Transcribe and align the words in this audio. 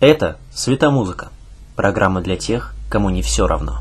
Это 0.00 0.38
«Светомузыка»– 0.50 1.28
программа 1.76 2.22
для 2.22 2.38
тех, 2.38 2.74
кому 2.88 3.10
не 3.10 3.20
все 3.20 3.46
равно. 3.46 3.80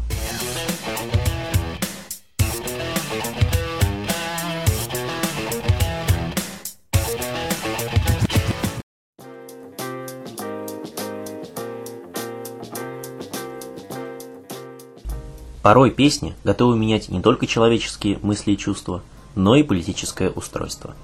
Порой 15.62 15.92
песни 15.92 16.36
готовы 16.44 16.78
менять 16.78 17.08
не 17.08 17.22
только 17.22 17.48
человеческие 17.48 18.20
мысли 18.22 18.52
и 18.52 18.58
чувства, 18.58 19.04
но 19.36 19.56
и 19.56 19.64
политическое 19.64 20.30
устройство. 20.30 20.96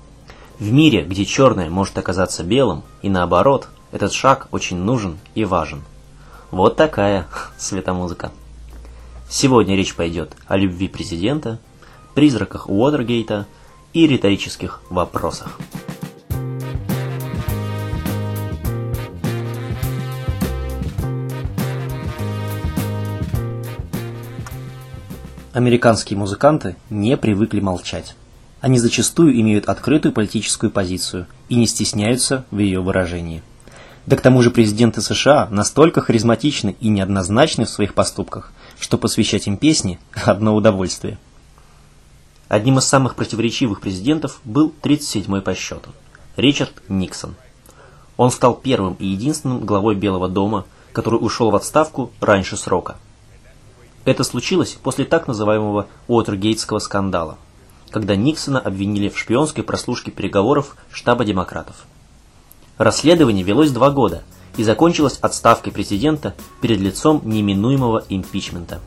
В 0.59 0.70
мире, 0.73 1.05
где 1.05 1.23
черное 1.23 1.70
может 1.70 1.97
оказаться 1.97 2.43
белым, 2.43 2.84
и 3.02 3.07
наоборот, 3.07 3.70
этот 3.91 4.13
шаг 4.13 4.47
очень 4.52 4.77
нужен 4.77 5.18
и 5.36 5.45
важен. 5.45 5.83
Вот 6.51 6.75
такая 6.75 7.28
светомузыка. 7.57 8.32
Сегодня 9.29 9.75
речь 9.75 9.96
пойдет 9.96 10.36
о 10.47 10.57
любви 10.57 10.87
президента, 10.87 11.60
призраках 12.13 12.69
Уотергейта 12.69 13.47
и 13.93 14.07
риторических 14.07 14.82
вопросах. 14.89 15.60
Американские 25.55 26.19
музыканты 26.19 26.75
не 26.89 27.15
привыкли 27.15 27.61
молчать. 27.61 28.18
Они 28.60 28.77
зачастую 28.77 29.39
имеют 29.39 29.69
открытую 29.69 30.11
политическую 30.11 30.69
позицию 30.69 31.27
и 31.47 31.55
не 31.55 31.65
стесняются 31.65 32.44
в 32.52 32.59
ее 32.59 32.81
выражении. 32.81 33.41
Да 34.05 34.16
к 34.16 34.22
тому 34.22 34.41
же 34.41 34.52
президенты 34.52 35.02
США 35.02 35.47
настолько 35.50 36.02
харизматичны 36.02 36.75
и 36.80 36.89
неоднозначны 36.89 37.66
в 37.66 37.69
своих 37.69 37.94
поступках, 37.94 38.52
что 38.80 38.97
посвящать 38.97 39.47
им 39.47 39.57
песни– 39.57 39.99
одно 40.25 40.55
удовольствие. 40.55 41.17
Одним 42.47 42.77
из 42.77 42.85
самых 42.85 43.15
противоречивых 43.15 43.81
президентов 43.81 44.39
был 44.43 44.73
37-й 44.81 45.41
по 45.41 45.55
счету– 45.55 45.89
Ричард 46.38 46.73
Никсон. 46.88 47.35
Он 48.17 48.31
стал 48.31 48.53
первым 48.53 48.93
и 48.99 49.07
единственным 49.07 49.65
главой 49.65 49.95
Белого 49.95 50.30
дома, 50.30 50.65
который 50.93 51.15
ушел 51.15 51.49
в 51.49 51.55
отставку 51.55 52.11
раньше 52.21 52.58
срока– 52.58 52.97
это 54.05 54.23
случилось 54.23 54.77
после 54.81 55.03
так 55.03 55.27
называемого 55.27 55.87
Уотергейтского 56.08 56.77
скандала, 56.77 57.39
когда 57.89 58.15
Никсона 58.15 58.59
обвинили 58.59 59.09
в 59.09 59.17
шпионской 59.17 59.63
прослушке 59.63 60.11
переговоров 60.11 60.77
штаба 60.91 61.25
демократов. 61.25 61.87
Расследование 62.77 63.43
велось 63.43 63.71
два 63.71 63.89
года 63.89 64.23
и 64.57 64.63
закончилось 64.63 65.17
отставкой 65.21 65.71
президента 65.71 66.35
перед 66.61 66.79
лицом 66.79 67.21
неминуемого 67.23 68.03
импичмента. 68.09 68.79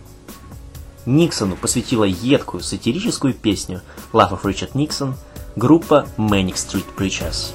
Никсону 1.06 1.56
посвятила 1.56 2.04
едкую 2.04 2.62
сатирическую 2.62 3.32
песню 3.32 3.80
«Love 4.12 4.32
of 4.32 4.42
Richard 4.42 4.72
Nixon» 4.72 5.14
группа 5.56 6.06
Manic 6.18 6.54
Street 6.54 6.84
Preachers. 6.96 7.52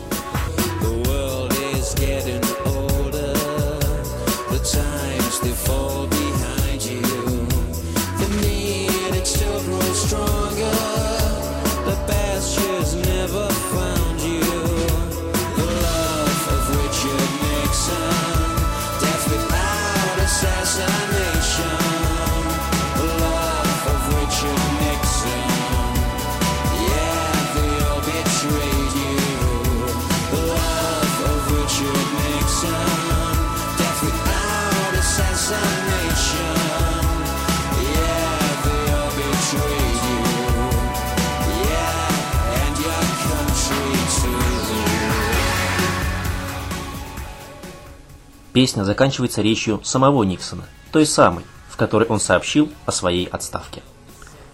Песня 48.54 48.84
заканчивается 48.84 49.42
речью 49.42 49.82
самого 49.84 50.22
Никсона, 50.24 50.66
той 50.92 51.08
самой, 51.08 51.44
в 51.70 51.76
которой 51.76 52.08
он 52.08 52.20
сообщил 52.20 52.70
о 52.86 52.92
своей 52.92 53.26
отставке. 53.26 53.82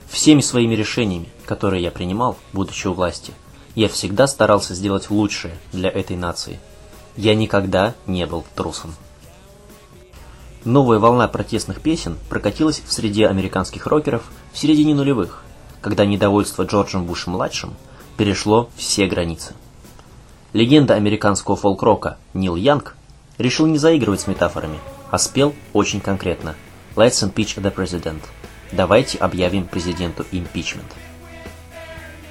Всеми 0.08 0.40
своими 0.40 0.74
решениями, 0.74 1.28
которые 1.46 1.84
я 1.84 1.92
принимал, 1.92 2.38
будучи 2.54 2.88
у 2.88 2.94
власти, 2.94 3.34
я 3.76 3.90
всегда 3.90 4.26
старался 4.28 4.74
сделать 4.74 5.10
лучшее 5.10 5.54
для 5.74 5.90
этой 5.90 6.16
нации. 6.16 6.62
Я 7.18 7.36
никогда 7.36 7.94
не 8.08 8.26
был 8.26 8.46
трусом. 8.56 8.96
Новая 10.64 11.00
волна 11.00 11.28
протестных 11.28 11.81
песен 11.81 12.18
прокатилась 12.30 12.81
в 12.86 12.94
среде 12.94 13.28
американских 13.28 13.86
рокеров 13.86 14.24
в 14.54 14.58
середине 14.58 14.96
нулевых, 14.96 15.44
когда 15.81 16.06
недовольство 16.06 16.64
Джорджем 16.64 17.06
Бушем-младшим 17.06 17.76
перешло 18.16 18.70
все 18.78 19.08
границы. 19.08 19.54
Легенда 20.54 20.96
американского 20.96 21.58
фолк-рока 21.58 22.18
Нил 22.34 22.56
Янг 22.56 22.96
решил 23.39 23.66
не 23.66 23.79
заигрывать 23.79 24.22
с 24.22 24.27
метафорами, 24.27 24.77
а 25.09 25.17
спел 25.17 25.55
очень 25.73 26.01
конкретно 26.01 26.55
«Let's 26.95 27.23
impeach 27.23 27.59
the 27.59 27.73
president» 27.73 28.22
«Давайте 28.72 29.17
объявим 29.17 29.66
президенту 29.66 30.25
импичмент». 30.31 30.94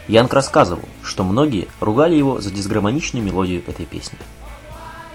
Янг 0.06 0.32
рассказывал, 0.32 0.88
что 1.02 1.24
многие 1.24 1.66
ругали 1.80 2.14
его 2.14 2.40
за 2.40 2.50
дисгармоничную 2.50 3.24
мелодию 3.24 3.62
этой 3.66 3.86
песни. 3.86 4.18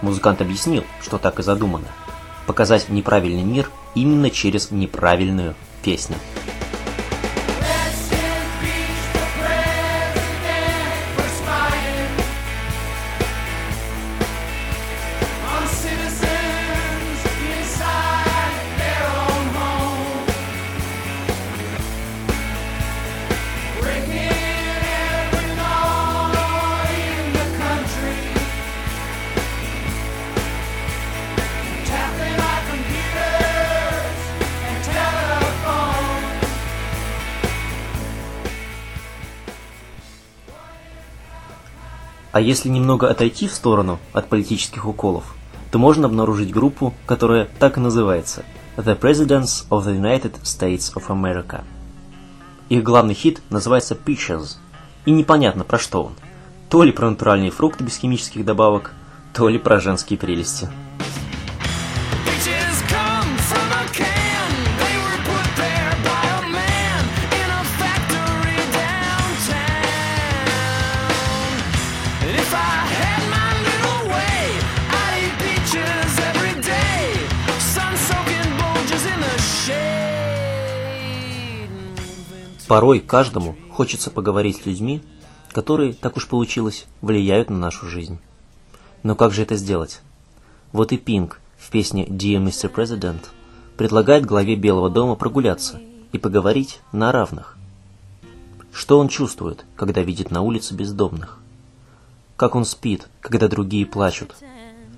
Музыкант 0.02 0.42
объяснил, 0.42 0.84
что 1.02 1.18
так 1.18 1.40
и 1.40 1.44
задумано– 1.44 1.88
показать 2.46 2.90
неправильный 2.90 3.44
мир 3.44 3.70
именно 3.96 4.30
через 4.30 4.72
неправильную 4.72 5.56
песню. 5.82 6.18
А 42.34 42.42
если 42.42 42.68
немного 42.68 43.12
отойти 43.12 43.48
в 43.48 43.54
сторону 43.54 44.00
от 44.12 44.28
политических 44.28 44.88
уколов, 44.88 45.36
то 45.72 45.78
можно 45.78 46.08
обнаружить 46.08 46.52
группу, 46.52 46.92
которая 47.06 47.48
так 47.60 47.78
и 47.78 47.80
называется 47.80 48.44
The 48.76 49.00
Presidents 49.00 49.68
of 49.70 49.86
the 49.86 49.96
United 49.96 50.42
States 50.42 50.92
of 50.96 51.08
America. 51.10 51.62
Их 52.70 52.82
главный 52.82 53.14
хит 53.14 53.44
называется 53.52 53.94
Peaches, 53.94 54.58
и 55.06 55.12
непонятно 55.12 55.64
про 55.64 55.78
что 55.78 56.06
он. 56.06 56.14
То 56.70 56.82
ли 56.82 56.92
про 56.92 57.12
натуральные 57.12 57.52
фрукты 57.52 57.84
без 57.84 57.98
химических 57.98 58.44
добавок, 58.44 58.94
то 59.32 59.48
ли 59.48 59.60
про 59.60 59.80
женские 59.80 60.18
прелести. 60.18 60.70
Порой 82.68 83.00
каждому 83.00 83.56
хочется 83.72 84.10
поговорить 84.10 84.62
с 84.62 84.66
людьми, 84.66 85.02
которые, 85.52 85.94
так 85.94 86.18
уж 86.18 86.28
получилось, 86.28 86.86
влияют 87.02 87.50
на 87.50 87.58
нашу 87.58 87.88
жизнь. 87.88 88.20
Но 89.04 89.16
как 89.16 89.34
же 89.34 89.42
это 89.42 89.56
сделать? 89.56 90.02
Вот 90.72 90.92
и 90.92 90.98
Пинк 90.98 91.40
в 91.58 91.70
песне 91.70 92.06
«Dear 92.06 92.44
Mr. 92.44 92.74
President» 92.74 93.26
предлагает 93.78 94.26
главе 94.26 94.56
Белого 94.56 94.90
дома 94.90 95.16
прогуляться 95.16 95.82
и 96.12 96.18
поговорить 96.18 96.80
на 96.92 97.12
равных. 97.12 97.58
Что 98.72 98.98
он 98.98 99.08
чувствует, 99.08 99.66
когда 99.76 100.02
видит 100.02 100.32
на 100.32 100.42
улице 100.42 100.74
бездомных? 100.74 101.40
Как 102.38 102.56
он 102.56 102.66
спит, 102.66 103.08
когда 103.20 103.48
другие 103.48 103.86
плачут? 103.86 104.36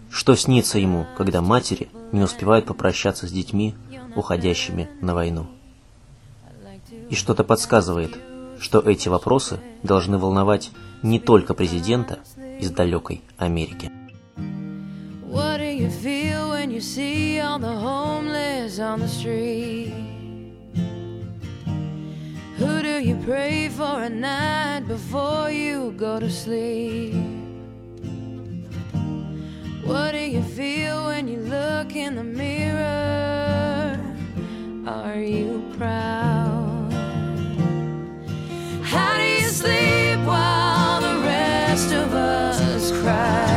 Что 0.09 0.35
снится 0.35 0.79
ему, 0.79 1.07
когда 1.17 1.41
матери 1.41 1.89
не 2.11 2.23
успевают 2.23 2.65
попрощаться 2.65 3.27
с 3.27 3.31
детьми, 3.31 3.75
уходящими 4.15 4.89
на 5.01 5.13
войну? 5.13 5.47
И 7.09 7.15
что-то 7.15 7.43
подсказывает, 7.43 8.17
что 8.59 8.79
эти 8.79 9.09
вопросы 9.09 9.59
должны 9.83 10.17
волновать 10.17 10.71
не 11.03 11.19
только 11.19 11.53
президента 11.53 12.19
из 12.59 12.71
далекой 12.71 13.21
Америки. 13.37 13.91
What 15.27 15.59
do 15.59 15.65
you 15.65 15.89
feel 15.89 16.51
when 16.51 16.71
you 16.71 16.79
see 16.79 17.39
all 17.39 17.59
the 17.59 17.75
homeless 17.75 18.79
on 18.79 19.01
the 19.01 19.07
street? 19.07 19.93
Who 22.57 22.81
do 22.81 22.99
you 23.01 23.17
pray 23.25 23.67
for 23.67 24.01
at 24.01 24.13
night 24.13 24.87
before 24.87 25.51
you 25.51 25.91
go 25.97 26.19
to 26.21 26.29
sleep? 26.29 27.13
What 29.85 30.13
do 30.13 30.19
you 30.19 30.41
feel 30.41 31.05
when 31.05 31.27
you 31.27 31.39
look 31.41 31.93
in 31.95 32.15
the 32.15 32.23
mirror? 32.23 33.99
Are 34.87 35.19
you 35.19 35.54
rest 41.75 41.91
of 41.91 42.13
us 42.13 42.91
cry? 43.01 43.54